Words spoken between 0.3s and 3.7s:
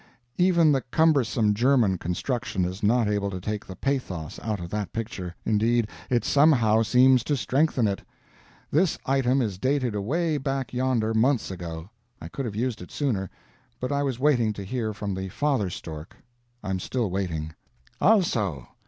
Even the cumbersome German construction is not able to take